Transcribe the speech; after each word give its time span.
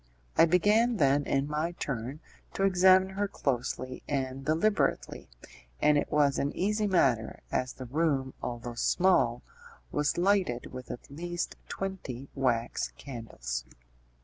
I 0.35 0.45
began 0.45 0.97
then, 0.97 1.25
in 1.25 1.47
my 1.47 1.73
turn, 1.73 2.21
to 2.55 2.63
examine 2.63 3.09
her 3.09 3.27
closely 3.27 4.01
and 4.07 4.43
deliberately, 4.43 5.29
and 5.79 5.95
it 5.95 6.11
was 6.11 6.39
an 6.39 6.51
easy 6.57 6.87
matter, 6.87 7.41
as 7.51 7.73
the 7.73 7.85
room, 7.85 8.33
although 8.41 8.73
small, 8.73 9.43
was 9.91 10.17
lighted 10.17 10.73
with 10.73 10.89
at 10.89 11.11
least 11.11 11.55
twenty 11.67 12.29
wax 12.33 12.91
candles. 12.97 13.63